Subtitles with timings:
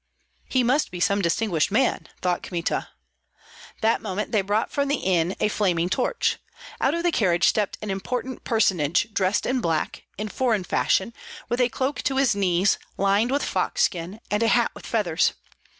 [0.49, 2.87] "He must be some distinguished man," thought Kmita.
[3.81, 6.39] That moment they brought from the inn a flaming torch.
[6.81, 11.13] Out of the carriage stepped an important personage dressed in black, in foreign fashion,
[11.49, 15.33] with a cloak to his knees, lined with fox skin, and a hat with feathers.